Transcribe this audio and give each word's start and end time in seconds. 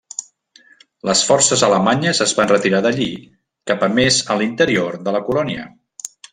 Les 1.09 1.21
forces 1.31 1.63
alemanyes 1.67 2.23
es 2.27 2.33
van 2.41 2.51
retirar 2.53 2.81
d'allí, 2.87 3.09
cap 3.73 3.87
a 3.89 3.93
més 4.01 4.21
a 4.37 4.41
l'interior 4.43 5.01
de 5.07 5.19
la 5.19 5.27
colònia. 5.31 5.71